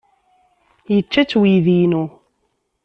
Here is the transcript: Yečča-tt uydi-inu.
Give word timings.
Yečča-tt 0.93 1.37
uydi-inu. 1.39 2.03